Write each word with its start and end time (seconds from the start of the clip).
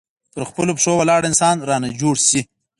پر 0.33 0.43
خپلو 0.49 0.71
پښو 0.77 0.93
ولاړ 0.97 1.21
انسان 1.29 1.55
رانه 1.69 1.89
جوړ 2.01 2.15
شي. 2.27 2.41